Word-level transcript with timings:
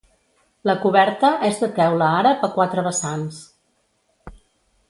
La 0.69 0.73
coberta 0.85 1.29
és 1.49 1.61
de 1.65 1.69
teula 1.77 2.09
àrab 2.23 2.47
a 2.49 2.51
quatre 2.57 2.87
vessants. 2.91 3.39